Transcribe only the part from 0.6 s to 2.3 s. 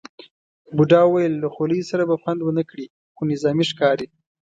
بوډا وویل له خولۍ سره به